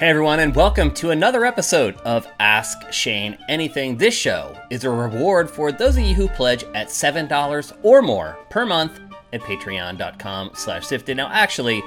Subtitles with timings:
[0.00, 3.98] Hey everyone, and welcome to another episode of Ask Shane Anything.
[3.98, 8.38] This show is a reward for those of you who pledge at $7 or more
[8.48, 8.98] per month
[9.34, 11.18] at patreon.com slash sifted.
[11.18, 11.82] Now, actually,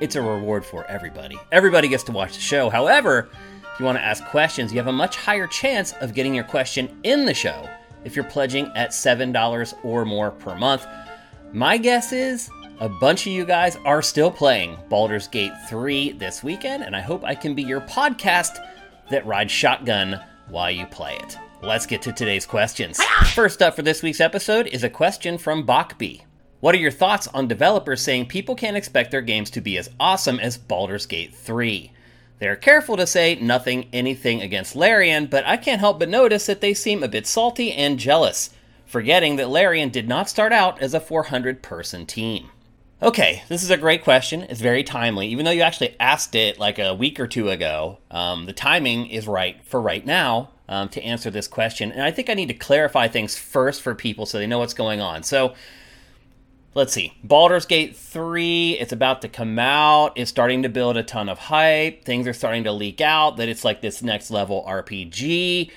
[0.00, 1.36] it's a reward for everybody.
[1.50, 2.70] Everybody gets to watch the show.
[2.70, 3.30] However,
[3.74, 6.44] if you want to ask questions, you have a much higher chance of getting your
[6.44, 7.68] question in the show
[8.04, 10.86] if you're pledging at $7 or more per month.
[11.52, 12.48] My guess is
[12.78, 17.00] a bunch of you guys are still playing Baldur's Gate 3 this weekend, and I
[17.00, 18.58] hope I can be your podcast
[19.10, 21.38] that rides shotgun while you play it.
[21.62, 23.02] Let's get to today's questions.
[23.32, 26.22] First up for this week's episode is a question from Bachby.
[26.60, 29.90] What are your thoughts on developers saying people can't expect their games to be as
[29.98, 31.92] awesome as Baldur's Gate 3?
[32.40, 36.60] They're careful to say nothing anything against Larian, but I can't help but notice that
[36.60, 38.50] they seem a bit salty and jealous,
[38.84, 42.50] forgetting that Larian did not start out as a 400 person team.
[43.02, 44.42] Okay, this is a great question.
[44.44, 45.28] It's very timely.
[45.28, 49.08] Even though you actually asked it like a week or two ago, um, the timing
[49.08, 51.92] is right for right now um, to answer this question.
[51.92, 54.72] And I think I need to clarify things first for people so they know what's
[54.72, 55.24] going on.
[55.24, 55.52] So,
[56.72, 57.12] let's see.
[57.22, 60.16] Baldur's Gate 3, it's about to come out.
[60.16, 62.02] It's starting to build a ton of hype.
[62.02, 65.70] Things are starting to leak out that it's like this next level RPG.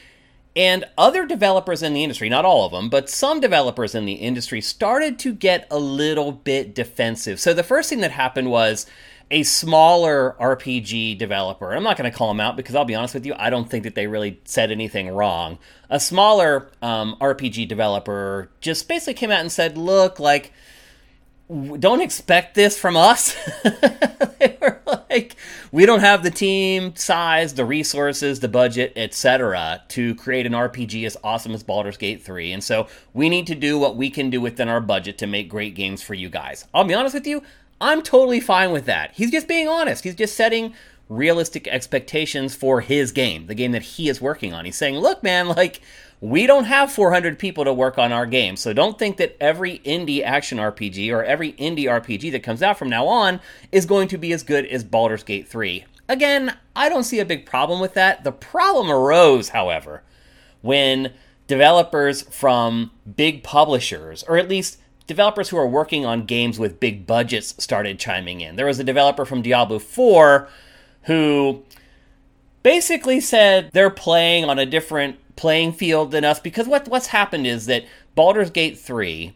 [0.55, 4.14] And other developers in the industry, not all of them, but some developers in the
[4.14, 7.39] industry started to get a little bit defensive.
[7.39, 8.86] So the first thing that happened was
[9.31, 11.72] a smaller RPG developer.
[11.72, 13.69] I'm not going to call them out because I'll be honest with you, I don't
[13.69, 15.59] think that they really said anything wrong.
[15.89, 20.52] A smaller um, RPG developer just basically came out and said, look, like,
[21.50, 23.36] don't expect this from us.
[24.39, 25.36] they were like,
[25.72, 31.06] we don't have the team size, the resources, the budget, etc., to create an RPG
[31.08, 32.52] as awesome as Baldur's Gate 3.
[32.52, 35.50] And so we need to do what we can do within our budget to make
[35.50, 36.66] great games for you guys.
[36.73, 37.41] I'll be honest with you,
[37.81, 39.13] I'm totally fine with that.
[39.16, 40.03] He's just being honest.
[40.03, 40.73] He's just setting
[41.08, 44.66] realistic expectations for his game, the game that he is working on.
[44.66, 45.81] He's saying, look, man, like,
[46.22, 48.57] we don't have 400 people to work on our game.
[48.57, 52.78] So don't think that every indie action RPG or every indie RPG that comes out
[52.78, 53.40] from now on
[53.72, 55.85] is going to be as good as Baldur's Gate 3.
[56.09, 58.24] Again, I don't see a big problem with that.
[58.24, 60.03] The problem arose, however,
[60.62, 61.13] when
[61.47, 67.07] developers from big publishers, or at least developers who are working on games with big
[67.07, 68.56] budgets, started chiming in.
[68.56, 70.50] There was a developer from Diablo 4
[71.03, 71.63] who
[72.62, 77.47] basically said they're playing on a different playing field than us because what what's happened
[77.47, 79.33] is that Baldur's Gate 3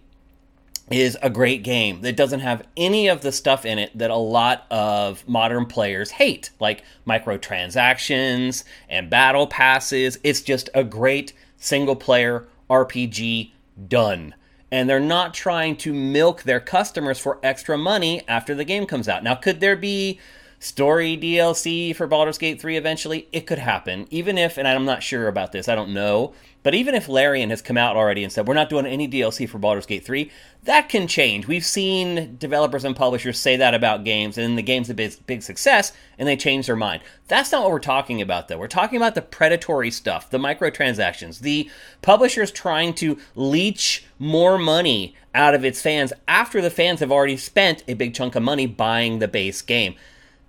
[0.91, 4.15] is a great game that doesn't have any of the stuff in it that a
[4.17, 10.19] lot of modern players hate, like microtransactions and battle passes.
[10.25, 13.51] It's just a great single player RPG
[13.87, 14.35] done.
[14.71, 19.07] And they're not trying to milk their customers for extra money after the game comes
[19.07, 19.23] out.
[19.23, 20.19] Now, could there be
[20.63, 24.07] story DLC for Baldur's Gate 3 eventually, it could happen.
[24.09, 27.50] Even if, and I'm not sure about this, I don't know, but even if Larian
[27.50, 30.31] has come out already and said, we're not doing any DLC for Baldur's Gate 3,
[30.63, 31.46] that can change.
[31.46, 35.13] We've seen developers and publishers say that about games, and then the game's a big,
[35.28, 37.01] big success, and they change their mind.
[37.28, 38.57] That's not what we're talking about, though.
[38.57, 41.69] We're talking about the predatory stuff, the microtransactions, the
[42.01, 47.35] publishers trying to leech more money out of its fans after the fans have already
[47.35, 49.95] spent a big chunk of money buying the base game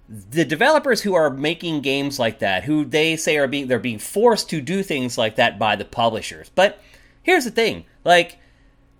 [0.09, 3.99] the developers who are making games like that, who they say are being they're being
[3.99, 6.51] forced to do things like that by the publishers.
[6.55, 6.81] But
[7.23, 8.39] here's the thing, like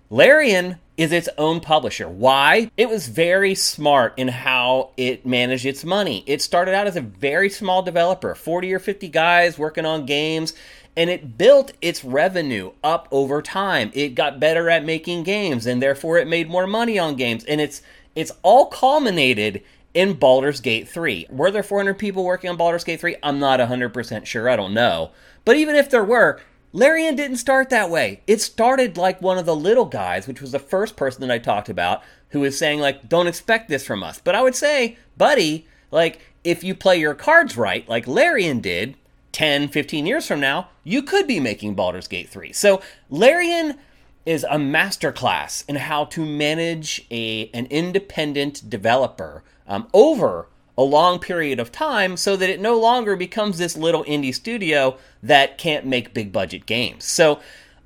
[0.09, 2.07] Larian is its own publisher.
[2.07, 2.71] Why?
[2.77, 6.23] It was very smart in how it managed its money.
[6.25, 10.53] It started out as a very small developer, 40 or 50 guys working on games,
[10.95, 13.91] and it built its revenue up over time.
[13.93, 17.59] It got better at making games and therefore it made more money on games and
[17.59, 17.81] it's
[18.15, 19.61] it's all culminated
[19.95, 21.27] in Baldur's Gate 3.
[21.31, 23.15] Were there 400 people working on Baldur's Gate 3?
[23.23, 24.49] I'm not 100% sure.
[24.49, 25.11] I don't know.
[25.45, 26.39] But even if there were,
[26.73, 28.21] Larian didn't start that way.
[28.27, 31.39] It started like one of the little guys, which was the first person that I
[31.39, 34.19] talked about, who was saying, like, don't expect this from us.
[34.21, 38.95] But I would say, buddy, like, if you play your cards right, like Larian did
[39.31, 42.51] 10, 15 years from now, you could be making Baldur's Gate 3.
[42.51, 43.77] So Larian
[44.25, 50.47] is a masterclass in how to manage a, an independent developer um, over
[50.77, 54.97] a long period of time so that it no longer becomes this little indie studio
[55.23, 57.05] that can't make big budget games.
[57.05, 57.39] So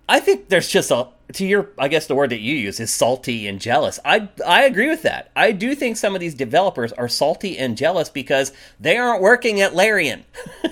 [0.07, 2.91] I think there's just a to your I guess the word that you use is
[2.91, 3.99] salty and jealous.
[4.03, 5.31] I I agree with that.
[5.35, 9.61] I do think some of these developers are salty and jealous because they aren't working
[9.61, 10.25] at Larian.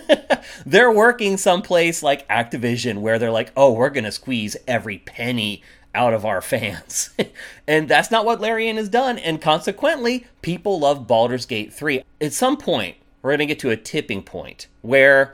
[0.66, 5.62] they're working someplace like Activision where they're like, "Oh, we're going to squeeze every penny
[5.98, 7.10] out of our fans.
[7.68, 9.18] and that's not what Larian has done.
[9.18, 12.04] And consequently, people love Baldur's Gate 3.
[12.22, 15.34] At some point, we're going to get to a tipping point where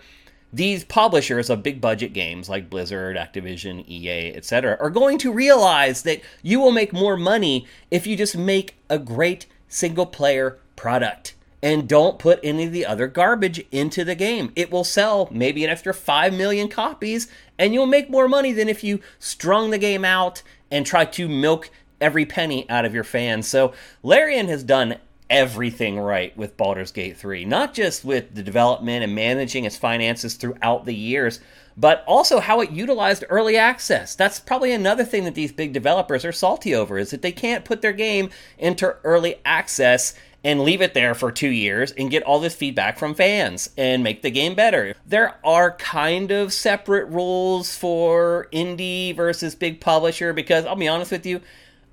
[0.53, 6.03] these publishers of big budget games like Blizzard, Activision, EA, etc., are going to realize
[6.03, 11.35] that you will make more money if you just make a great single player product
[11.63, 14.51] and don't put any of the other garbage into the game.
[14.55, 17.27] It will sell maybe an extra 5 million copies
[17.57, 21.29] and you'll make more money than if you strung the game out and try to
[21.29, 21.71] milk
[22.01, 23.47] every penny out of your fans.
[23.47, 23.73] So
[24.03, 24.97] Larian has done
[25.33, 30.35] everything right with Baldur's Gate 3, not just with the development and managing its finances
[30.35, 31.39] throughout the years,
[31.75, 34.13] but also how it utilized early access.
[34.15, 37.65] That's probably another thing that these big developers are salty over is that they can't
[37.65, 40.13] put their game into early access
[40.43, 44.03] and leave it there for 2 years and get all this feedback from fans and
[44.03, 44.93] make the game better.
[45.03, 51.11] There are kind of separate rules for indie versus big publisher because I'll be honest
[51.11, 51.41] with you,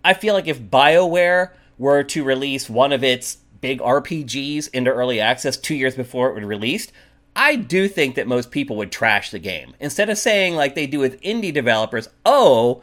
[0.04, 5.19] I feel like if BioWare were to release one of its big RPGs into early
[5.19, 6.93] access two years before it was released,
[7.35, 9.75] I do think that most people would trash the game.
[9.81, 12.82] Instead of saying, like they do with indie developers, oh,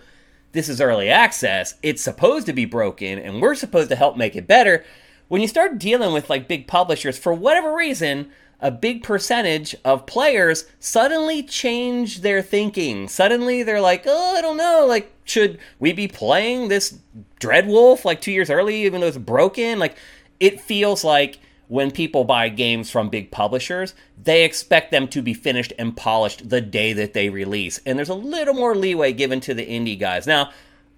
[0.54, 4.36] this is early access, it's supposed to be broken, and we're supposed to help make
[4.36, 4.84] it better.
[5.28, 10.06] When you start dealing with like big publishers, for whatever reason, a big percentage of
[10.06, 13.08] players suddenly change their thinking.
[13.08, 16.98] Suddenly they're like, oh, I don't know, like, should we be playing this
[17.40, 19.78] Dreadwolf like two years early, even though it's broken?
[19.78, 19.98] Like,
[20.40, 25.34] it feels like when people buy games from big publishers, they expect them to be
[25.34, 27.80] finished and polished the day that they release.
[27.86, 30.26] And there's a little more leeway given to the indie guys.
[30.26, 30.52] Now,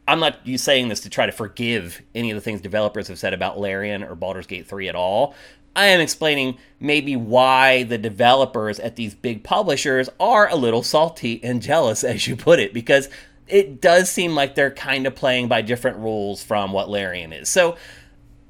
[0.08, 3.34] I'm not saying this to try to forgive any of the things developers have said
[3.34, 5.36] about Larian or Baldur's Gate 3 at all.
[5.76, 11.44] I am explaining maybe why the developers at these big publishers are a little salty
[11.44, 13.10] and jealous, as you put it, because
[13.48, 17.50] it does seem like they're kind of playing by different rules from what Larian is.
[17.50, 17.78] So,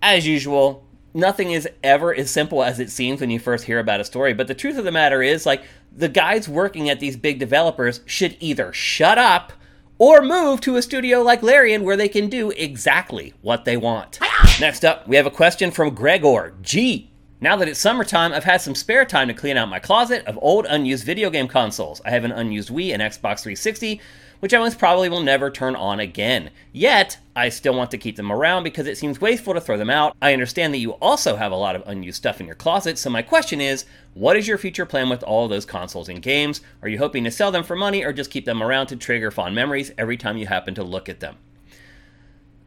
[0.01, 4.01] as usual, nothing is ever as simple as it seems when you first hear about
[4.01, 4.33] a story.
[4.33, 5.63] But the truth of the matter is, like,
[5.95, 9.53] the guys working at these big developers should either shut up
[9.97, 14.19] or move to a studio like Larian where they can do exactly what they want.
[14.59, 17.08] Next up, we have a question from Gregor G.
[17.41, 20.37] Now that it's summertime, I've had some spare time to clean out my closet of
[20.41, 22.01] old unused video game consoles.
[22.03, 24.01] I have an unused Wii and Xbox 360,
[24.41, 26.49] which I most probably will never turn on again.
[26.73, 29.89] Yet, I still want to keep them around because it seems wasteful to throw them
[29.89, 30.17] out.
[30.21, 33.09] I understand that you also have a lot of unused stuff in your closet, so
[33.09, 33.85] my question is
[34.15, 36.59] what is your future plan with all those consoles and games?
[36.81, 39.31] Are you hoping to sell them for money or just keep them around to trigger
[39.31, 41.37] fond memories every time you happen to look at them?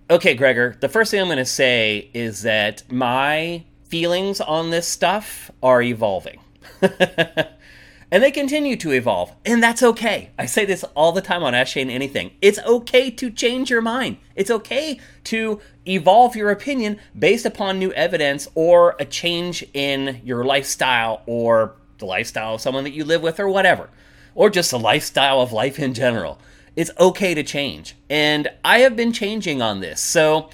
[0.09, 4.89] Okay, Gregor, the first thing I'm going to say is that my feelings on this
[4.89, 6.41] stuff are evolving.
[6.81, 10.31] and they continue to evolve, and that's okay.
[10.39, 12.31] I say this all the time on Ask Shane Anything.
[12.41, 14.17] It's okay to change your mind.
[14.35, 20.43] It's okay to evolve your opinion based upon new evidence or a change in your
[20.43, 23.91] lifestyle or the lifestyle of someone that you live with or whatever,
[24.35, 26.39] or just the lifestyle of life in general.
[26.77, 27.95] It's okay to change.
[28.09, 30.01] And I have been changing on this.
[30.01, 30.49] So,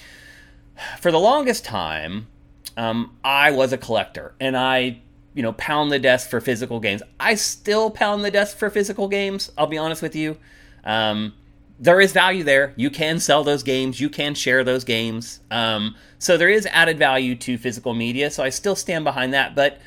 [0.99, 2.27] for the longest time,
[2.79, 5.01] um, I was a collector and I,
[5.35, 7.03] you know, pound the desk for physical games.
[7.19, 9.51] I still pound the desk for physical games.
[9.59, 10.39] I'll be honest with you.
[10.85, 11.35] Um,
[11.81, 12.75] there is value there.
[12.77, 14.01] You can sell those games.
[14.01, 15.41] You can share those games.
[15.51, 18.31] Um, so there is added value to physical media.
[18.31, 19.57] So I still stand behind that.
[19.57, 19.81] But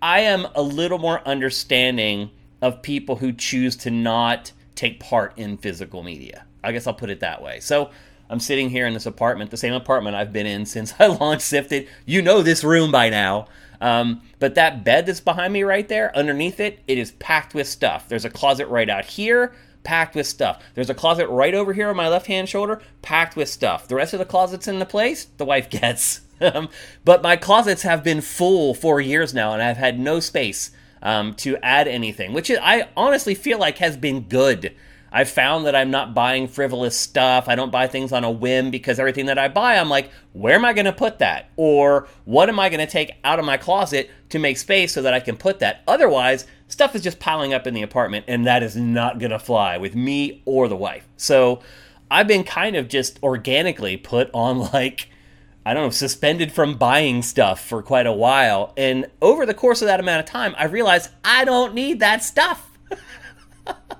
[0.00, 2.30] I am a little more understanding
[2.62, 6.44] of people who choose to not take part in physical media.
[6.62, 7.58] I guess I'll put it that way.
[7.58, 7.90] So
[8.30, 11.42] I'm sitting here in this apartment, the same apartment I've been in since I launched
[11.42, 11.88] Sifted.
[12.06, 13.48] You know this room by now.
[13.80, 17.68] Um, but that bed that's behind me right there, underneath it, it is packed with
[17.68, 18.08] stuff.
[18.08, 19.54] There's a closet right out here,
[19.84, 20.62] packed with stuff.
[20.74, 23.86] There's a closet right over here on my left hand shoulder, packed with stuff.
[23.86, 26.22] The rest of the closets in the place, the wife gets.
[26.40, 26.68] Um,
[27.04, 30.70] but my closets have been full for years now, and I've had no space
[31.02, 34.74] um, to add anything, which I honestly feel like has been good
[35.10, 37.48] I've found that I'm not buying frivolous stuff.
[37.48, 40.54] I don't buy things on a whim because everything that I buy, I'm like, where
[40.54, 41.50] am I going to put that?
[41.56, 45.02] Or what am I going to take out of my closet to make space so
[45.02, 45.82] that I can put that?
[45.88, 49.38] Otherwise, stuff is just piling up in the apartment, and that is not going to
[49.38, 51.08] fly with me or the wife.
[51.16, 51.60] So
[52.10, 55.08] I've been kind of just organically put on like,
[55.64, 58.74] I don't know, suspended from buying stuff for quite a while.
[58.76, 62.22] And over the course of that amount of time, I realized I don't need that
[62.22, 62.70] stuff.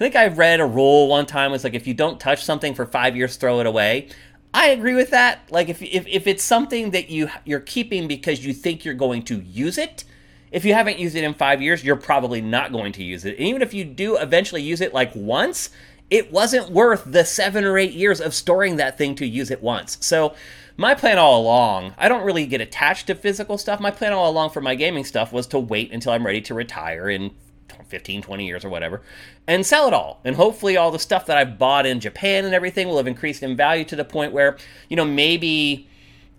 [0.00, 2.74] I think I read a rule one time was like if you don't touch something
[2.74, 4.08] for five years, throw it away.
[4.54, 5.40] I agree with that.
[5.50, 9.22] Like if, if, if it's something that you you're keeping because you think you're going
[9.24, 10.04] to use it,
[10.52, 13.36] if you haven't used it in five years, you're probably not going to use it.
[13.36, 15.68] And even if you do eventually use it like once,
[16.08, 19.62] it wasn't worth the seven or eight years of storing that thing to use it
[19.62, 19.98] once.
[20.00, 20.34] So,
[20.78, 23.80] my plan all along, I don't really get attached to physical stuff.
[23.80, 26.54] My plan all along for my gaming stuff was to wait until I'm ready to
[26.54, 27.32] retire in
[27.88, 29.02] 15, 20 years or whatever,
[29.46, 30.20] and sell it all.
[30.24, 33.42] And hopefully, all the stuff that I've bought in Japan and everything will have increased
[33.42, 34.56] in value to the point where,
[34.88, 35.88] you know, maybe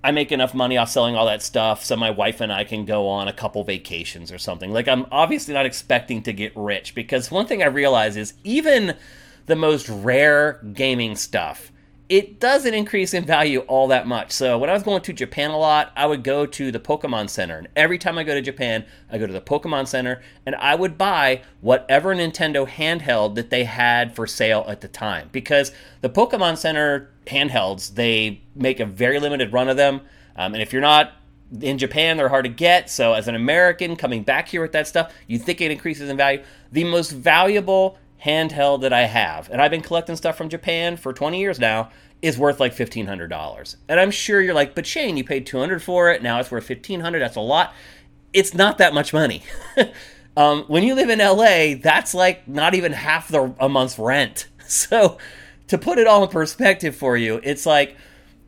[0.03, 2.85] I make enough money off selling all that stuff so my wife and I can
[2.85, 4.71] go on a couple vacations or something.
[4.71, 8.95] Like, I'm obviously not expecting to get rich because one thing I realize is even
[9.45, 11.70] the most rare gaming stuff
[12.11, 14.33] it doesn't increase in value all that much.
[14.33, 17.29] So when I was going to Japan a lot, I would go to the Pokemon
[17.29, 17.57] Center.
[17.57, 20.75] And every time I go to Japan, I go to the Pokemon Center and I
[20.75, 25.29] would buy whatever Nintendo handheld that they had for sale at the time.
[25.31, 30.01] Because the Pokemon Center handhelds, they make a very limited run of them.
[30.35, 31.13] Um, and if you're not
[31.61, 32.89] in Japan, they're hard to get.
[32.89, 36.17] So as an American coming back here with that stuff, you think it increases in
[36.17, 36.43] value.
[36.73, 41.13] The most valuable handheld that I have, and I've been collecting stuff from Japan for
[41.13, 41.89] 20 years now,
[42.21, 43.75] is worth like $1,500.
[43.89, 46.21] And I'm sure you're like, but Shane, you paid 200 for it.
[46.21, 47.19] Now it's worth 1,500.
[47.19, 47.73] That's a lot.
[48.31, 49.43] It's not that much money.
[50.37, 54.47] um, when you live in LA, that's like not even half the a month's rent.
[54.71, 55.17] So
[55.67, 57.97] to put it all in perspective for you, it's like,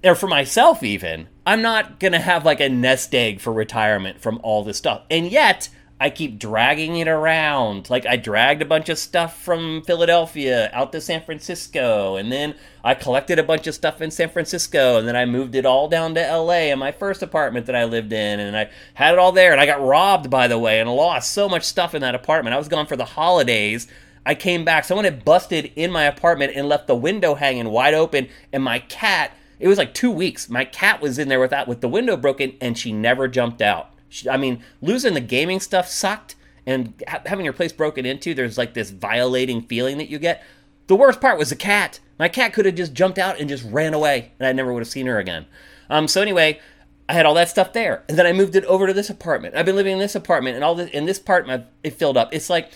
[0.05, 4.39] or for myself even, I'm not gonna have like a nest egg for retirement from
[4.41, 5.01] all this stuff.
[5.11, 5.67] And yet,
[6.03, 7.89] I keep dragging it around.
[7.89, 12.55] Like I dragged a bunch of stuff from Philadelphia out to San Francisco, and then
[12.83, 15.87] I collected a bunch of stuff in San Francisco, and then I moved it all
[15.87, 19.17] down to LA in my first apartment that I lived in, and I had it
[19.17, 22.01] all there, and I got robbed by the way, and lost so much stuff in
[22.01, 22.53] that apartment.
[22.53, 23.87] I was gone for the holidays.
[24.25, 24.83] I came back.
[24.83, 28.79] Someone had busted in my apartment and left the window hanging wide open, and my
[28.79, 29.31] cat.
[29.57, 30.49] It was like two weeks.
[30.49, 33.61] My cat was in there with that with the window broken, and she never jumped
[33.61, 33.92] out.
[34.29, 38.57] I mean, losing the gaming stuff sucked, and ha- having your place broken into, there's
[38.57, 40.43] like this violating feeling that you get.
[40.87, 41.99] The worst part was the cat.
[42.19, 44.81] My cat could have just jumped out and just ran away, and I never would
[44.81, 45.45] have seen her again.
[45.89, 46.59] Um, so anyway,
[47.07, 49.55] I had all that stuff there, and then I moved it over to this apartment.
[49.55, 52.33] I've been living in this apartment, and all this in this apartment it filled up.
[52.33, 52.71] It's like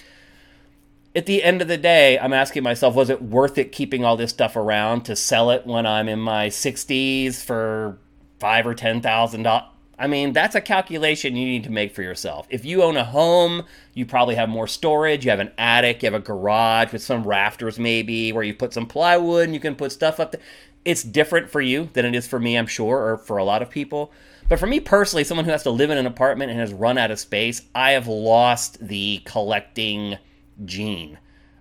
[1.15, 4.17] at the end of the day, I'm asking myself, was it worth it keeping all
[4.17, 7.98] this stuff around to sell it when I'm in my 60s for
[8.39, 9.72] five or ten thousand dollars?
[10.00, 12.46] I mean, that's a calculation you need to make for yourself.
[12.51, 13.63] If you own a home,
[13.94, 15.25] you probably have more storage.
[15.25, 18.74] You have an attic, you have a garage with some rafters, maybe, where you put
[18.74, 20.42] some plywood and you can put stuff up there.
[20.86, 23.62] It's different for you than it is for me, I'm sure, or for a lot
[23.62, 24.12] of people.
[24.48, 26.98] But for me personally, someone who has to live in an apartment and has run
[26.98, 30.18] out of space, I have lost the collecting
[30.63, 31.18] gene.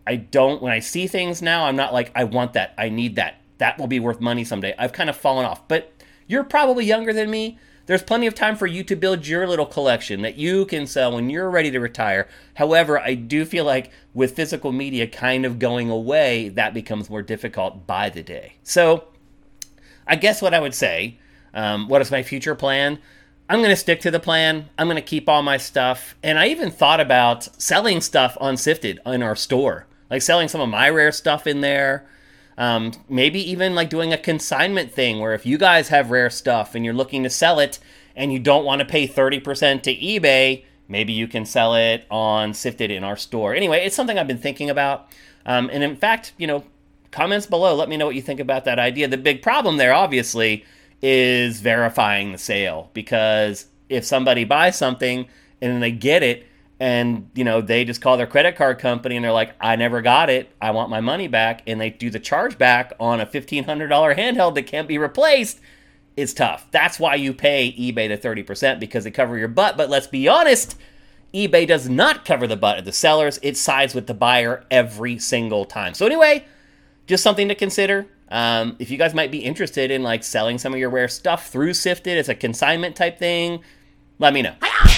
[0.06, 3.16] I don't, when I see things now, I'm not like, I want that, I need
[3.16, 4.74] that, that will be worth money someday.
[4.78, 5.66] I've kind of fallen off.
[5.66, 5.92] But
[6.28, 9.66] you're probably younger than me there's plenty of time for you to build your little
[9.66, 12.28] collection that you can sell when you're ready to retire.
[12.54, 17.22] However, I do feel like with physical media kind of going away, that becomes more
[17.22, 18.56] difficult by the day.
[18.62, 19.04] So,
[20.06, 21.18] I guess what I would say,
[21.54, 22.98] um, what is my future plan?
[23.48, 24.68] I'm going to stick to the plan.
[24.76, 26.16] I'm going to keep all my stuff.
[26.22, 30.60] And I even thought about selling stuff on Sifted in our store, like selling some
[30.60, 32.06] of my rare stuff in there.
[32.58, 36.74] Um, maybe even like doing a consignment thing where if you guys have rare stuff
[36.74, 37.78] and you're looking to sell it
[38.14, 42.54] and you don't want to pay 30% to eBay, maybe you can sell it on
[42.54, 43.54] Sifted in our store.
[43.54, 45.08] Anyway, it's something I've been thinking about.
[45.44, 46.64] Um, and in fact, you know,
[47.10, 49.06] comments below, let me know what you think about that idea.
[49.06, 50.64] The big problem there, obviously,
[51.02, 55.26] is verifying the sale because if somebody buys something
[55.60, 56.46] and then they get it,
[56.78, 60.02] and you know they just call their credit card company and they're like i never
[60.02, 60.50] got it.
[60.60, 61.62] I want my money back.
[61.66, 63.66] And they do the charge back on a $1500
[64.16, 65.60] handheld that can't be replaced.
[66.16, 66.66] It's tough.
[66.70, 69.76] That's why you pay ebay the 30% because they cover your butt.
[69.76, 70.76] But let's be honest
[71.34, 73.38] ebay does not cover the butt of the sellers.
[73.42, 75.94] It sides with the buyer every single time.
[75.94, 76.44] So anyway
[77.06, 78.06] just something to consider.
[78.28, 81.48] Um, if you guys might be interested in like selling some of your rare stuff
[81.48, 83.62] through sifted it's a consignment type thing
[84.18, 84.54] let me know.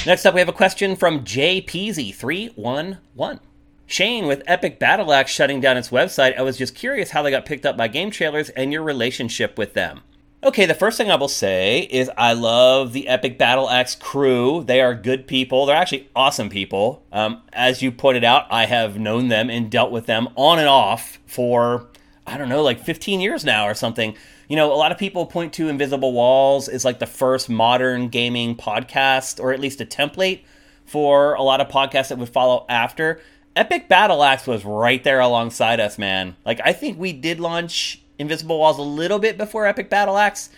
[0.07, 3.41] Next up, we have a question from JPeasy311.
[3.87, 7.31] Shane, with Epic Battle Axe shutting down its website, I was just curious how they
[7.31, 10.03] got picked up by game trailers and your relationship with them.
[10.45, 14.63] Okay, the first thing I will say is I love the Epic Battle Axe crew.
[14.63, 15.67] They are good people.
[15.67, 17.03] They're actually awesome people.
[17.13, 20.69] Um, as you pointed out, I have known them and dealt with them on and
[20.69, 21.89] off for,
[22.29, 24.15] I don't know, like 15 years now or something
[24.49, 28.09] you know, a lot of people point to Invisible Walls as like the first modern
[28.09, 30.41] gaming podcast, or at least a template
[30.87, 33.21] for a lot of podcasts that would follow after.
[33.55, 36.37] Epic Battle Axe was right there alongside us, man.
[36.47, 40.49] Like, I think we did launch Invisible Walls a little bit before Epic Battle Axe.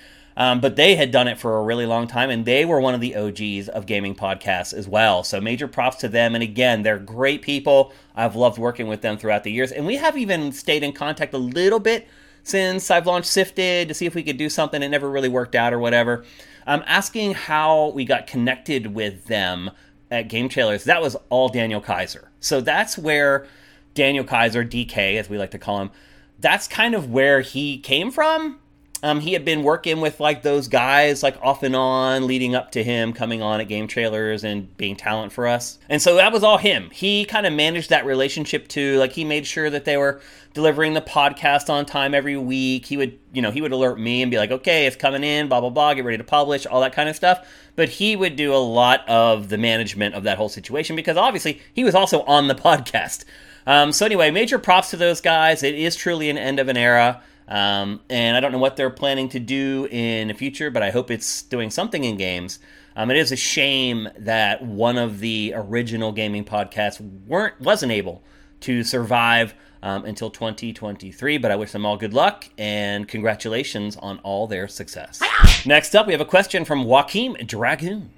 [0.40, 2.94] Um, but they had done it for a really long time, and they were one
[2.94, 5.22] of the OGs of gaming podcasts as well.
[5.22, 6.34] So major props to them.
[6.34, 7.92] And again, they're great people.
[8.16, 11.34] I've loved working with them throughout the years, and we have even stayed in contact
[11.34, 12.08] a little bit
[12.42, 14.82] since I've launched Sifted to see if we could do something.
[14.82, 16.24] It never really worked out or whatever.
[16.66, 19.70] I'm asking how we got connected with them
[20.10, 20.84] at Game Trailers.
[20.84, 22.28] That was all Daniel Kayser.
[22.40, 23.46] So that's where
[23.92, 25.90] Daniel Kayser, DK, as we like to call him,
[26.38, 28.59] that's kind of where he came from.
[29.02, 32.72] Um, he had been working with like those guys like off and on leading up
[32.72, 35.78] to him coming on at game trailers and being talent for us.
[35.88, 36.90] And so that was all him.
[36.90, 38.98] He kind of managed that relationship too.
[38.98, 40.20] Like he made sure that they were
[40.52, 42.86] delivering the podcast on time every week.
[42.86, 45.48] He would you know he would alert me and be like okay it's coming in
[45.48, 47.48] blah blah blah get ready to publish all that kind of stuff.
[47.76, 51.62] But he would do a lot of the management of that whole situation because obviously
[51.72, 53.24] he was also on the podcast.
[53.66, 55.62] Um, so anyway major props to those guys.
[55.62, 58.90] It is truly an end of an era um, and I don't know what they're
[58.90, 62.60] planning to do in the future, but I hope it's doing something in games.
[62.94, 68.22] Um, it is a shame that one of the original gaming podcasts weren't wasn't able
[68.60, 71.38] to survive um, until 2023.
[71.38, 75.20] But I wish them all good luck and congratulations on all their success.
[75.66, 78.10] Next up, we have a question from Joaquim Dragoon.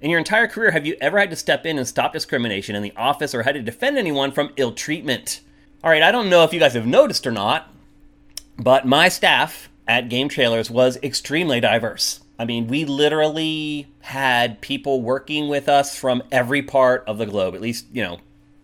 [0.00, 2.82] In your entire career, have you ever had to step in and stop discrimination in
[2.82, 5.40] the office or had to defend anyone from ill treatment?
[5.82, 7.73] All right, I don't know if you guys have noticed or not,
[8.56, 12.20] but my staff at Game Trailers was extremely diverse.
[12.38, 17.54] I mean, we literally had people working with us from every part of the globe.
[17.54, 18.18] At least, you know,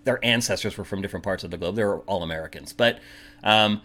[0.04, 1.76] their ancestors were from different parts of the globe.
[1.76, 2.72] They were all Americans.
[2.72, 2.98] But,
[3.44, 3.80] um,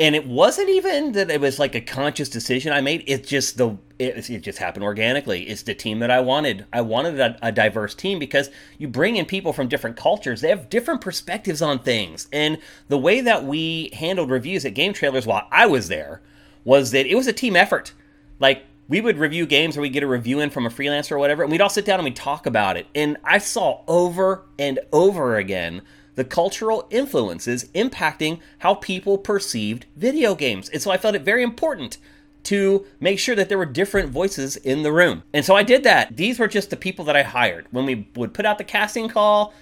[0.00, 3.04] and it wasn't even that it was like a conscious decision I made.
[3.06, 5.48] It's just the it, it, just happened organically.
[5.48, 6.66] It's the team that I wanted.
[6.72, 10.40] I wanted a, a, diverse team because you bring in people from different cultures.
[10.40, 12.28] They have different perspectives on things.
[12.32, 16.20] And the way that we handled reviews at Game Trailers while I was there
[16.64, 17.92] was that it was a team effort.
[18.38, 21.18] Like we would review games or we'd get a review in from a freelancer or
[21.18, 22.86] whatever, and we'd all sit down and we'd talk about it.
[22.94, 25.82] And I saw over and over again
[26.14, 30.68] the cultural influences impacting how people perceived video games.
[30.68, 31.98] And so I felt it very important
[32.46, 35.22] to make sure that there were different voices in the room.
[35.32, 36.16] And so I did that.
[36.16, 37.66] These were just the people that I hired.
[37.70, 39.52] When we would put out the casting call,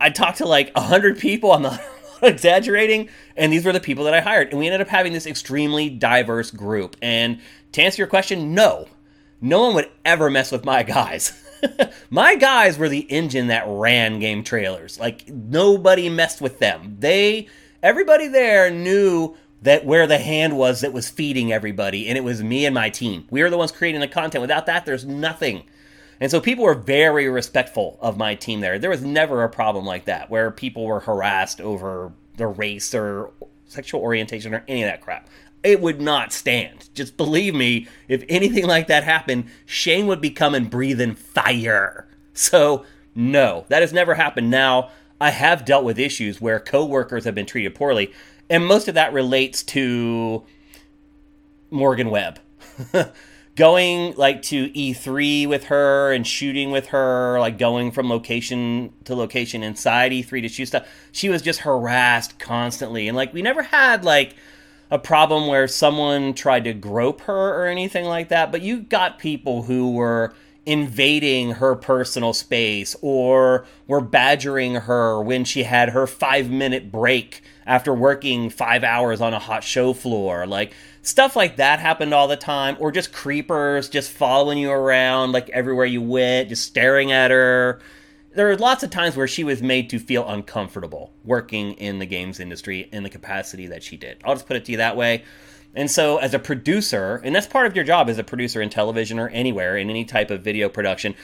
[0.00, 1.52] I'd talk to like 100 people.
[1.52, 1.80] I'm not
[2.22, 3.08] exaggerating.
[3.36, 4.50] And these were the people that I hired.
[4.50, 6.96] And we ended up having this extremely diverse group.
[7.00, 7.40] And
[7.72, 8.86] to answer your question, no.
[9.40, 11.42] No one would ever mess with my guys.
[12.10, 14.98] my guys were the engine that ran game trailers.
[14.98, 16.96] Like nobody messed with them.
[16.98, 17.48] They
[17.82, 22.42] everybody there knew that where the hand was that was feeding everybody, and it was
[22.42, 23.26] me and my team.
[23.30, 24.42] We were the ones creating the content.
[24.42, 25.64] Without that, there's nothing.
[26.20, 28.78] And so people were very respectful of my team there.
[28.78, 33.30] There was never a problem like that where people were harassed over their race or
[33.66, 35.28] sexual orientation or any of that crap.
[35.62, 36.90] It would not stand.
[36.92, 42.06] Just believe me, if anything like that happened, Shane would be coming breathing fire.
[42.34, 44.50] So, no, that has never happened.
[44.50, 48.12] Now, I have dealt with issues where coworkers have been treated poorly,
[48.54, 50.44] and most of that relates to
[51.72, 52.38] Morgan Webb.
[53.56, 59.16] going like to E3 with her and shooting with her, like going from location to
[59.16, 60.86] location inside E3 to shoot stuff.
[61.10, 63.08] She was just harassed constantly.
[63.08, 64.36] And like we never had like
[64.88, 69.18] a problem where someone tried to grope her or anything like that, but you got
[69.18, 70.32] people who were
[70.66, 77.42] invading her personal space or were badgering her when she had her five minute break
[77.66, 80.46] after working five hours on a hot show floor.
[80.46, 80.72] Like
[81.02, 85.50] stuff like that happened all the time, or just creepers just following you around like
[85.50, 87.80] everywhere you went, just staring at her.
[88.34, 92.06] There were lots of times where she was made to feel uncomfortable working in the
[92.06, 94.20] games industry in the capacity that she did.
[94.24, 95.22] I'll just put it to you that way.
[95.74, 98.70] And so, as a producer, and that's part of your job as a producer in
[98.70, 101.14] television or anywhere in any type of video production,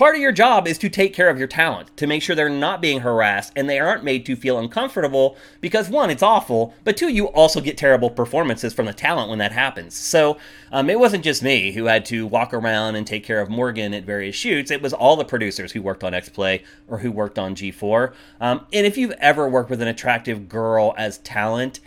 [0.00, 2.48] part of your job is to take care of your talent, to make sure they're
[2.48, 6.96] not being harassed and they aren't made to feel uncomfortable because one, it's awful, but
[6.96, 9.94] two, you also get terrible performances from the talent when that happens.
[9.94, 10.38] So
[10.72, 13.92] um, it wasn't just me who had to walk around and take care of Morgan
[13.92, 17.12] at various shoots, it was all the producers who worked on X Play or who
[17.12, 18.14] worked on G4.
[18.40, 21.80] Um, and if you've ever worked with an attractive girl as talent,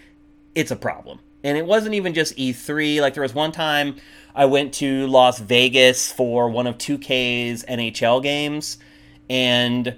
[0.54, 1.20] it's a problem.
[1.44, 3.02] And it wasn't even just E3.
[3.02, 3.98] Like there was one time
[4.36, 8.78] I went to Las Vegas for one of 2K's NHL games,
[9.30, 9.96] and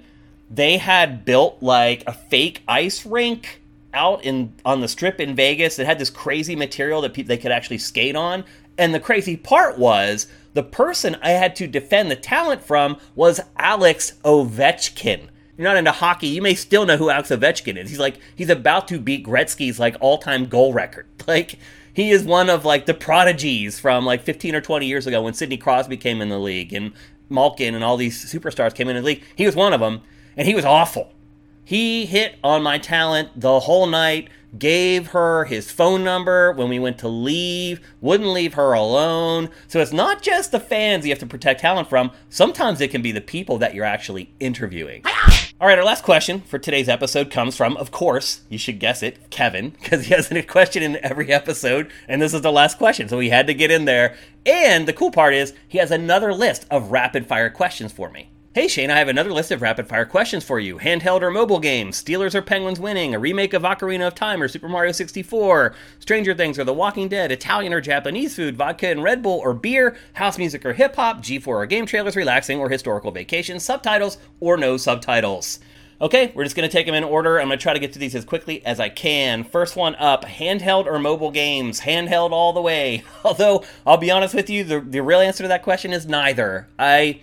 [0.50, 3.62] they had built like a fake ice rink
[3.94, 7.38] out in on the strip in Vegas that had this crazy material that pe- they
[7.38, 8.44] could actually skate on.
[8.78, 13.40] And the crazy part was the person I had to defend the talent from was
[13.56, 17.90] Alex Ovechkin you're not into hockey, you may still know who Alex Ovechkin is.
[17.90, 21.06] He's like he's about to beat Gretzky's like all-time goal record.
[21.26, 21.58] Like
[21.92, 25.34] he is one of like the prodigies from like 15 or 20 years ago when
[25.34, 26.92] Sidney Crosby came in the league and
[27.28, 29.24] Malkin and all these superstars came in the league.
[29.34, 30.02] He was one of them,
[30.36, 31.12] and he was awful.
[31.66, 36.78] He hit on my talent the whole night, gave her his phone number when we
[36.78, 39.50] went to leave, wouldn't leave her alone.
[39.66, 43.02] So it's not just the fans you have to protect talent from, sometimes it can
[43.02, 45.02] be the people that you're actually interviewing.
[45.60, 49.02] All right, our last question for today's episode comes from, of course, you should guess
[49.02, 52.78] it, Kevin, because he has a question in every episode, and this is the last
[52.78, 54.16] question, so he had to get in there.
[54.44, 58.30] And the cool part is, he has another list of rapid fire questions for me.
[58.56, 60.78] Hey Shane, I have another list of rapid fire questions for you.
[60.78, 64.48] Handheld or mobile games, Steelers or Penguins winning, a remake of Ocarina of Time or
[64.48, 69.02] Super Mario 64, Stranger Things or The Walking Dead, Italian or Japanese food, vodka and
[69.02, 72.70] Red Bull or beer, house music or hip hop, G4 or game trailers, relaxing or
[72.70, 75.58] historical vacation, subtitles or no subtitles.
[76.00, 77.38] Okay, we're just going to take them in order.
[77.38, 79.44] I'm going to try to get to these as quickly as I can.
[79.44, 81.82] First one up handheld or mobile games?
[81.82, 83.04] Handheld all the way.
[83.22, 86.68] Although, I'll be honest with you, the, the real answer to that question is neither.
[86.78, 87.20] I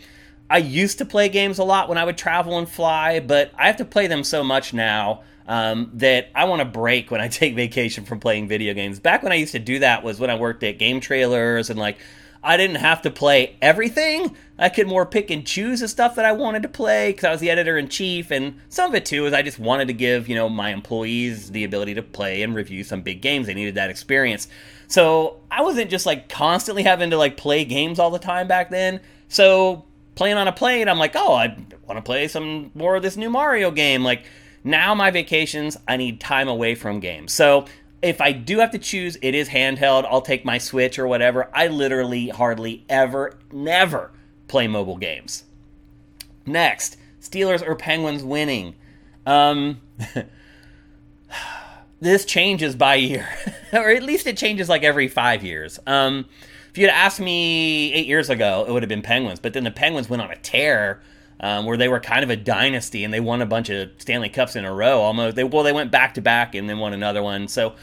[0.53, 3.65] I used to play games a lot when I would travel and fly, but I
[3.65, 7.27] have to play them so much now um, that I want to break when I
[7.39, 8.99] take vacation from playing video games.
[8.99, 11.79] Back when I used to do that was when I worked at game trailers and
[11.79, 11.97] like
[12.43, 14.37] I didn't have to play everything.
[14.59, 17.31] I could more pick and choose the stuff that I wanted to play because I
[17.31, 19.93] was the editor in chief, and some of it too is I just wanted to
[19.93, 23.47] give you know my employees the ability to play and review some big games.
[23.47, 24.49] They needed that experience,
[24.87, 28.69] so I wasn't just like constantly having to like play games all the time back
[28.69, 28.99] then.
[29.29, 33.03] So playing on a plane, I'm like, oh, I want to play some more of
[33.03, 34.03] this new Mario game.
[34.03, 34.25] Like
[34.63, 37.33] now, my vacations, I need time away from games.
[37.33, 37.65] So
[38.01, 40.05] if I do have to choose, it is handheld.
[40.09, 41.49] I'll take my Switch or whatever.
[41.53, 44.11] I literally hardly ever, never
[44.47, 45.45] play mobile games.
[46.45, 48.75] Next, Steelers or Penguins winning.
[49.25, 49.79] Um,
[52.01, 53.27] this changes by year,
[53.73, 55.79] or at least it changes like every five years.
[55.87, 56.25] Um,
[56.73, 59.39] if you had asked me eight years ago, it would have been Penguins.
[59.39, 61.03] But then the Penguins went on a tear
[61.39, 64.29] um, where they were kind of a dynasty and they won a bunch of Stanley
[64.29, 65.01] Cups in a row.
[65.01, 67.47] Almost they well they went back to back and then won another one.
[67.47, 67.75] So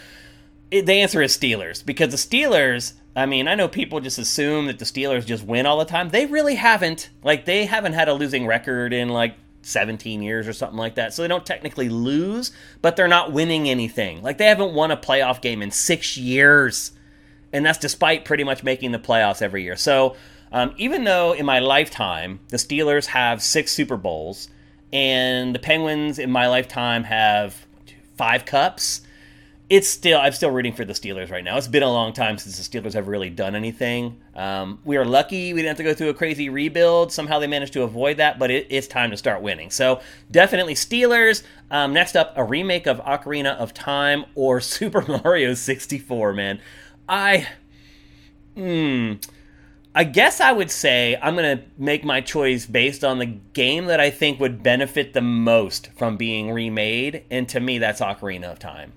[0.73, 2.95] it, the answer is Steelers because the Steelers.
[3.15, 6.09] I mean, I know people just assume that the Steelers just win all the time.
[6.09, 7.11] They really haven't.
[7.23, 11.15] Like they haven't had a losing record in like 17 years or something like that.
[11.15, 12.51] So they don't technically lose,
[12.83, 14.21] but they're not winning anything.
[14.21, 16.91] Like they haven't won a playoff game in 6 years
[17.53, 19.77] and that's despite pretty much making the playoffs every year.
[19.77, 20.17] So
[20.53, 24.49] um, even though in my lifetime the Steelers have six Super Bowls
[24.93, 27.67] and the Penguins in my lifetime have
[28.17, 29.03] five cups,
[29.71, 31.57] it's still I'm still rooting for the Steelers right now.
[31.57, 34.21] It's been a long time since the Steelers have really done anything.
[34.35, 37.13] Um, we are lucky we didn't have to go through a crazy rebuild.
[37.13, 39.71] Somehow they managed to avoid that, but it, it's time to start winning.
[39.71, 41.45] So definitely Steelers.
[41.71, 46.33] Um, next up, a remake of Ocarina of Time or Super Mario 64.
[46.33, 46.61] Man,
[47.11, 47.49] I,
[48.55, 49.15] hmm,
[49.97, 53.99] I guess I would say I'm to make my choice based on the game that
[53.99, 58.61] I think would benefit the most from being remade, and to me, that's Ocarina of
[58.61, 58.93] Time.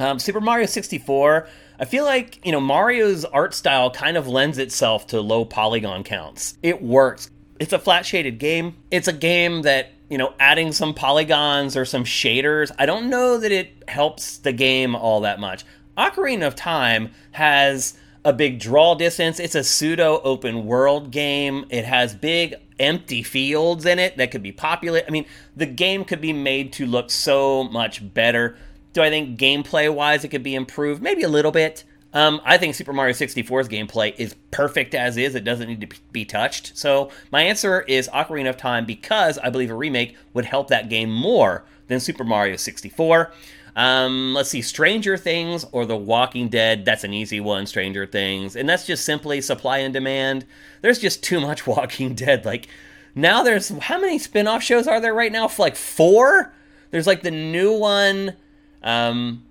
[0.00, 1.46] Um, Super Mario 64,
[1.78, 6.04] I feel like, you know, Mario's art style kind of lends itself to low polygon
[6.04, 6.56] counts.
[6.62, 7.30] It works.
[7.60, 8.76] It's a flat shaded game.
[8.90, 13.38] It's a game that, you know, adding some polygons or some shaders, I don't know
[13.38, 15.64] that it helps the game all that much.
[15.96, 19.38] Ocarina of Time has a big draw distance.
[19.38, 21.64] It's a pseudo open world game.
[21.70, 25.06] It has big empty fields in it that could be populated.
[25.06, 28.56] I mean, the game could be made to look so much better.
[28.92, 31.02] Do I think gameplay wise it could be improved?
[31.02, 31.84] Maybe a little bit.
[32.12, 35.34] Um, I think Super Mario 64's gameplay is perfect as is.
[35.34, 36.76] It doesn't need to be touched.
[36.76, 40.88] So my answer is Ocarina of Time because I believe a remake would help that
[40.88, 43.32] game more than Super Mario 64.
[43.76, 46.86] Um, let's see, Stranger Things or The Walking Dead.
[46.86, 48.56] That's an easy one, Stranger Things.
[48.56, 50.46] And that's just simply supply and demand.
[50.80, 52.46] There's just too much Walking Dead.
[52.46, 52.68] Like,
[53.14, 55.50] now there's, how many spin off shows are there right now?
[55.58, 56.54] Like four?
[56.90, 58.34] There's like the new one.
[58.82, 59.44] Um,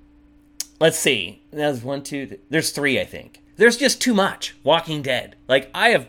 [0.80, 1.44] let's see.
[1.52, 3.44] There's one, two, th- there's three, I think.
[3.58, 5.36] There's just too much Walking Dead.
[5.48, 6.08] Like, I have,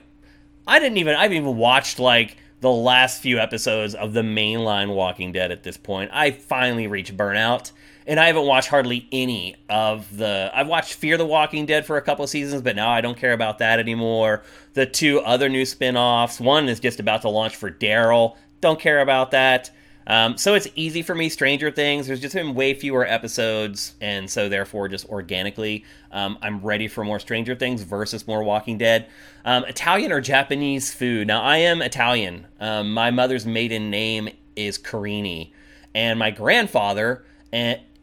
[0.67, 5.31] I didn't even, I've even watched like, the last few episodes of the mainline Walking
[5.31, 6.11] Dead at this point.
[6.13, 7.71] I finally reached burnout
[8.07, 10.51] and I haven't watched hardly any of the.
[10.55, 13.19] I've watched Fear the Walking Dead for a couple of seasons, but now I don't
[13.19, 14.43] care about that anymore.
[14.75, 18.37] The two other new spin offs, one is just about to launch for Daryl.
[18.61, 19.71] Don't care about that.
[20.09, 21.29] Um, so it's easy for me.
[21.29, 22.07] Stranger Things.
[22.07, 27.05] There's just been way fewer episodes, and so therefore, just organically, um, I'm ready for
[27.05, 29.09] more Stranger Things versus more Walking Dead.
[29.45, 31.27] Um, Italian or Japanese food.
[31.27, 32.47] Now I am Italian.
[32.61, 35.53] Um, my mother's maiden name is Carini,
[35.93, 37.25] and my grandfather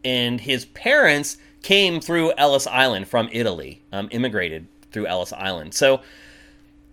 [0.04, 5.74] and his parents came through Ellis Island from Italy, um, immigrated through Ellis Island.
[5.74, 6.02] So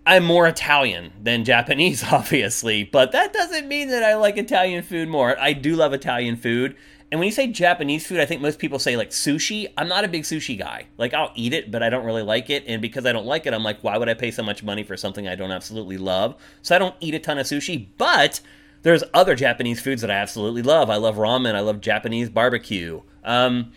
[0.07, 5.09] I'm more Italian than Japanese, obviously, but that doesn't mean that I like Italian food
[5.09, 5.39] more.
[5.39, 6.77] I do love Italian food.
[7.13, 9.67] And when you say Japanese food, I think most people say like sushi.
[9.77, 10.87] I'm not a big sushi guy.
[10.97, 12.65] Like I'll eat it, but I don't really like it.
[12.69, 14.85] And because I don't like it, I'm like, why would I pay so much money
[14.85, 16.37] for something I don't absolutely love?
[16.63, 18.41] So I don't eat a ton of sushi, but
[18.83, 20.91] there's other Japanese foods that I absolutely love.
[20.91, 21.55] I love ramen.
[21.55, 23.03] I love Japanese barbecue.
[23.25, 23.73] Um,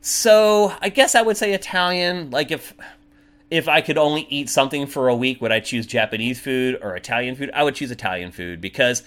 [0.00, 2.30] so I guess I would say Italian.
[2.30, 2.74] Like if
[3.50, 6.96] if I could only eat something for a week, would I choose Japanese food or
[6.96, 7.50] Italian food?
[7.54, 9.02] I would choose Italian food because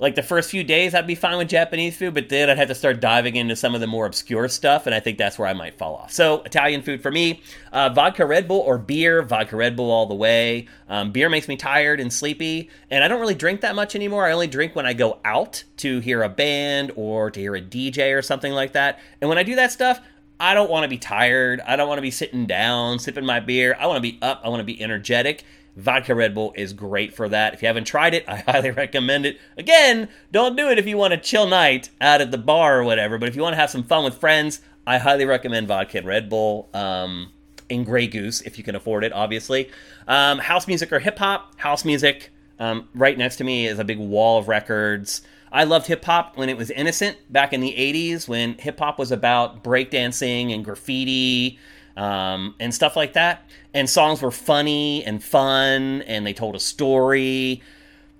[0.00, 2.68] like the first few days I'd be fine with Japanese food, but then I'd have
[2.68, 5.46] to start diving into some of the more obscure stuff, and I think that's where
[5.46, 6.10] I might fall off.
[6.10, 10.06] So Italian food for me, uh, vodka Red Bull or beer, vodka Red Bull all
[10.06, 10.66] the way.
[10.88, 14.26] Um, beer makes me tired and sleepy, and I don't really drink that much anymore.
[14.26, 17.60] I only drink when I go out to hear a band or to hear a
[17.60, 18.98] DJ or something like that.
[19.20, 20.00] And when I do that stuff,
[20.40, 21.60] I don't want to be tired.
[21.60, 23.76] I don't want to be sitting down, sipping my beer.
[23.78, 24.40] I want to be up.
[24.42, 25.44] I want to be energetic.
[25.76, 27.54] Vodka Red Bull is great for that.
[27.54, 29.38] If you haven't tried it, I highly recommend it.
[29.56, 32.84] Again, don't do it if you want a chill night out at the bar or
[32.84, 36.02] whatever, but if you want to have some fun with friends, I highly recommend Vodka
[36.02, 36.68] Red Bull.
[36.74, 37.32] Um,
[37.70, 39.70] in Grey Goose, if you can afford it, obviously.
[40.06, 41.58] Um, house music or hip hop?
[41.58, 42.30] House music.
[42.58, 45.22] Um, right next to me is a big wall of records.
[45.52, 48.98] I loved hip hop when it was innocent back in the 80s when hip hop
[48.98, 51.58] was about breakdancing and graffiti
[51.96, 53.48] um, and stuff like that.
[53.74, 57.62] And songs were funny and fun, and they told a story.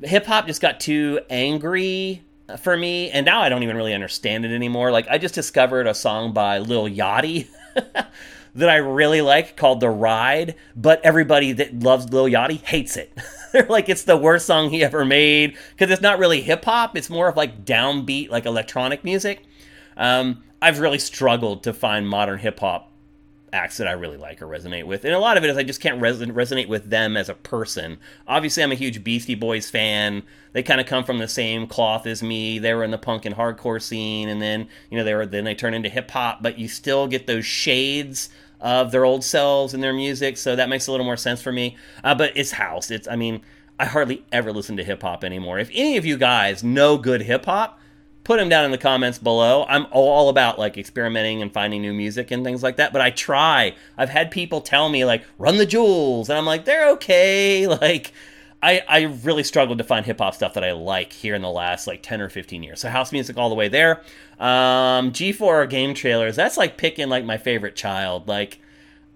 [0.02, 2.22] Hip hop just got too angry
[2.60, 4.90] for me, and now I don't even really understand it anymore.
[4.90, 7.48] Like, I just discovered a song by Lil Yachty.
[8.54, 13.16] that I really like called The Ride, but everybody that loves Lil Yachty hates it.
[13.52, 16.96] They're like it's the worst song he ever made because it's not really hip hop,
[16.96, 19.44] it's more of like downbeat, like electronic music.
[19.96, 22.89] Um, I've really struggled to find modern hip hop
[23.52, 25.04] acts that I really like or resonate with.
[25.04, 27.34] And a lot of it is I just can't res- resonate with them as a
[27.34, 27.98] person.
[28.26, 30.22] Obviously, I'm a huge Beastie Boys fan.
[30.52, 32.58] They kind of come from the same cloth as me.
[32.58, 35.44] They were in the punk and hardcore scene, and then you know they were then
[35.44, 36.42] they turn into hip hop.
[36.42, 38.28] But you still get those shades
[38.60, 41.52] of their old selves in their music, so that makes a little more sense for
[41.52, 41.76] me.
[42.04, 42.90] Uh, but it's house.
[42.90, 43.42] It's I mean
[43.78, 45.58] I hardly ever listen to hip hop anymore.
[45.58, 47.80] If any of you guys know good hip hop,
[48.24, 49.64] put them down in the comments below.
[49.68, 53.10] I'm all about like experimenting and finding new music and things like that, but I
[53.10, 53.74] try.
[53.96, 57.66] I've had people tell me like run the jewels and I'm like they're okay.
[57.80, 58.12] Like
[58.62, 61.50] I I really struggled to find hip hop stuff that I like here in the
[61.50, 62.80] last like 10 or 15 years.
[62.80, 64.02] So house music all the way there.
[64.38, 66.36] Um G4 game trailers.
[66.36, 68.28] That's like picking like my favorite child.
[68.28, 68.60] Like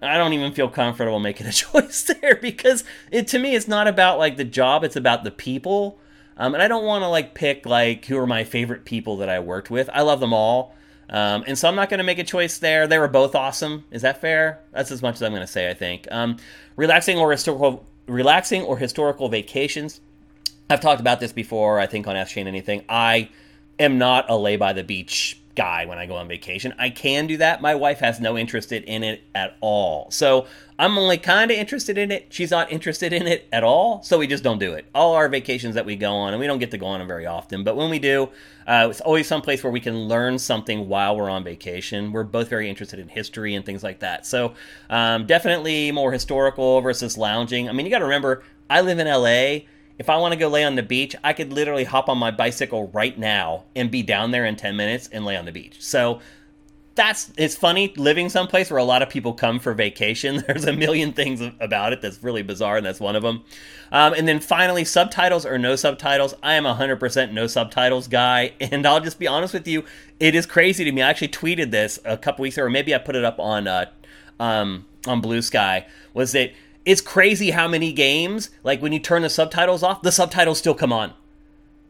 [0.01, 3.87] I don't even feel comfortable making a choice there because it to me it's not
[3.87, 5.99] about like the job, it's about the people
[6.37, 9.29] um, and I don't want to like pick like who are my favorite people that
[9.29, 9.89] I worked with.
[9.93, 10.75] I love them all.
[11.09, 12.87] Um, and so I'm not going to make a choice there.
[12.87, 13.85] They were both awesome.
[13.91, 14.61] Is that fair?
[14.71, 15.69] That's as much as I'm going to say.
[15.69, 16.37] I think um,
[16.75, 20.01] relaxing or historical, relaxing or historical vacations.
[20.69, 21.79] I've talked about this before.
[21.79, 22.83] I think on Ask Shane Anything.
[22.89, 23.29] I
[23.77, 26.73] am not a lay by the beach guy when I go on vacation.
[26.77, 27.61] I can do that.
[27.61, 30.11] My wife has no interest in it at all.
[30.11, 30.45] So
[30.77, 32.27] I'm only kind of interested in it.
[32.29, 34.03] She's not interested in it at all.
[34.03, 34.85] So we just don't do it.
[34.93, 37.07] All our vacations that we go on, and we don't get to go on them
[37.07, 38.29] very often, but when we do,
[38.67, 42.11] uh, it's always someplace where we can learn something while we're on vacation.
[42.11, 44.25] We're both very interested in history and things like that.
[44.25, 44.53] So
[44.89, 47.69] um, definitely more historical versus lounging.
[47.69, 50.47] I mean, you got to remember, I live in LA if I want to go
[50.47, 54.03] lay on the beach, I could literally hop on my bicycle right now and be
[54.03, 55.81] down there in 10 minutes and lay on the beach.
[55.81, 56.19] So
[56.95, 60.43] that's it's funny living someplace where a lot of people come for vacation.
[60.47, 63.43] There's a million things about it that's really bizarre, and that's one of them.
[63.91, 66.33] Um, and then finally, subtitles or no subtitles.
[66.41, 69.83] I am a 100% no subtitles guy, and I'll just be honest with you,
[70.19, 71.01] it is crazy to me.
[71.01, 73.67] I actually tweeted this a couple weeks ago, or maybe I put it up on
[73.67, 73.85] uh,
[74.39, 75.85] um, on Blue Sky.
[76.13, 76.53] Was that
[76.85, 80.75] it's crazy how many games, like when you turn the subtitles off, the subtitles still
[80.75, 81.13] come on.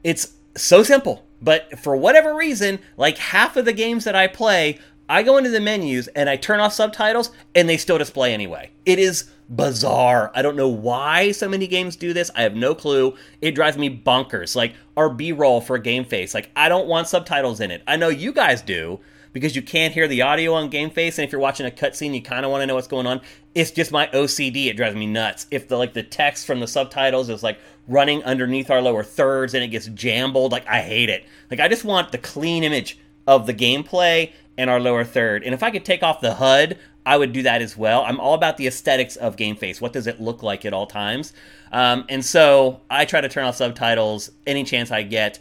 [0.03, 1.25] It's so simple.
[1.41, 5.49] But for whatever reason, like half of the games that I play, I go into
[5.49, 8.71] the menus and I turn off subtitles and they still display anyway.
[8.85, 10.31] It is bizarre.
[10.33, 12.31] I don't know why so many games do this.
[12.35, 13.15] I have no clue.
[13.41, 14.55] It drives me bonkers.
[14.55, 16.33] Like our B roll for Game Face.
[16.33, 17.83] Like I don't want subtitles in it.
[17.85, 18.99] I know you guys do
[19.35, 22.15] because you can't hear the audio on Game Face, and if you're watching a cutscene,
[22.15, 23.19] you kind of want to know what's going on.
[23.53, 25.45] It's just my OCD; it drives me nuts.
[25.51, 29.53] If the like the text from the subtitles is like running underneath our lower thirds
[29.53, 31.25] and it gets jambled, like I hate it.
[31.51, 35.43] Like I just want the clean image of the gameplay and our lower third.
[35.43, 38.05] And if I could take off the HUD, I would do that as well.
[38.05, 39.81] I'm all about the aesthetics of Game Face.
[39.81, 41.33] What does it look like at all times?
[41.73, 45.39] Um, and so I try to turn off subtitles any chance I get.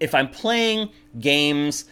[0.00, 1.86] If I'm playing games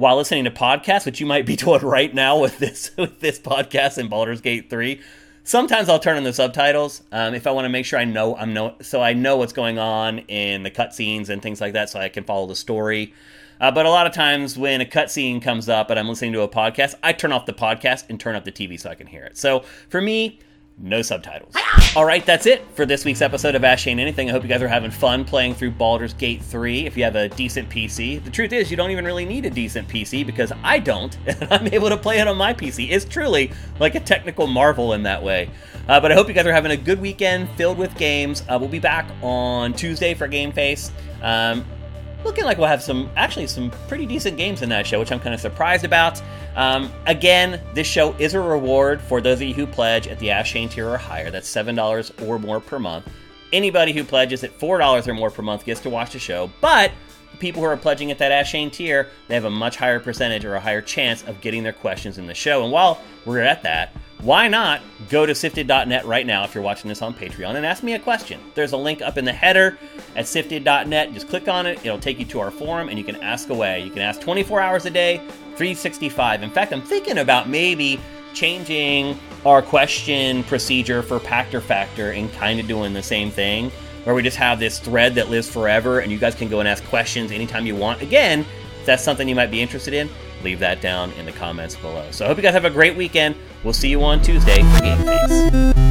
[0.00, 3.38] while listening to podcasts, which you might be doing right now with this with this
[3.38, 4.98] podcast in Baldur's Gate 3.
[5.44, 8.34] Sometimes I'll turn on the subtitles um, if I want to make sure I know
[8.34, 11.90] I'm know so I know what's going on in the cutscenes and things like that,
[11.90, 13.12] so I can follow the story.
[13.60, 16.40] Uh, but a lot of times when a cutscene comes up and I'm listening to
[16.40, 19.06] a podcast, I turn off the podcast and turn up the TV so I can
[19.06, 19.36] hear it.
[19.36, 20.38] So for me,
[20.80, 21.54] no subtitles.
[21.94, 24.28] All right, that's it for this week's episode of Ask Shane Anything.
[24.28, 27.16] I hope you guys are having fun playing through Baldur's Gate 3 if you have
[27.16, 28.22] a decent PC.
[28.24, 31.48] The truth is, you don't even really need a decent PC because I don't, and
[31.50, 32.90] I'm able to play it on my PC.
[32.90, 35.50] It's truly like a technical marvel in that way.
[35.88, 38.42] Uh, but I hope you guys are having a good weekend filled with games.
[38.48, 40.92] Uh, we'll be back on Tuesday for Game Face.
[41.22, 41.64] Um,
[42.24, 45.20] looking like we'll have some actually some pretty decent games in that show, which I'm
[45.20, 46.20] kind of surprised about.
[46.56, 50.30] Um, again, this show is a reward for those of you who pledge at the
[50.30, 51.30] Ask Shane tier or higher.
[51.30, 53.08] That's seven dollars or more per month.
[53.52, 56.50] Anybody who pledges at four dollars or more per month gets to watch the show,
[56.60, 56.92] but
[57.38, 60.44] people who are pledging at that Ask Shane tier, they have a much higher percentage
[60.44, 62.62] or a higher chance of getting their questions in the show.
[62.62, 66.88] And while we're at that, why not go to sifted.net right now if you're watching
[66.88, 68.40] this on Patreon and ask me a question?
[68.54, 69.78] There's a link up in the header
[70.14, 71.14] at sifted.net.
[71.14, 73.80] Just click on it, it'll take you to our forum, and you can ask away.
[73.80, 75.18] You can ask 24 hours a day,
[75.56, 76.42] 365.
[76.42, 78.00] In fact, I'm thinking about maybe
[78.34, 83.70] changing our question procedure for Pactor Factor and kind of doing the same thing,
[84.04, 86.68] where we just have this thread that lives forever, and you guys can go and
[86.68, 88.02] ask questions anytime you want.
[88.02, 88.40] Again,
[88.80, 90.08] if that's something you might be interested in,
[90.42, 92.10] leave that down in the comments below.
[92.10, 93.36] So I hope you guys have a great weekend.
[93.64, 95.89] We'll see you on Tuesday for Game Face.